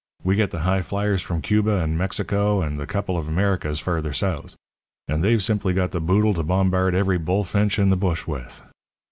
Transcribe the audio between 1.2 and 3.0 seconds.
from Cuba and Mexico and the